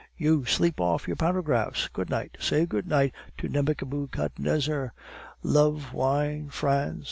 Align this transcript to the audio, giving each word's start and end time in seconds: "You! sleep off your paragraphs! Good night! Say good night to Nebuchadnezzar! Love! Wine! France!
"You! 0.17 0.45
sleep 0.45 0.81
off 0.81 1.05
your 1.05 1.15
paragraphs! 1.15 1.87
Good 1.87 2.09
night! 2.09 2.35
Say 2.39 2.65
good 2.65 2.87
night 2.87 3.13
to 3.37 3.47
Nebuchadnezzar! 3.47 4.95
Love! 5.43 5.93
Wine! 5.93 6.49
France! 6.49 6.99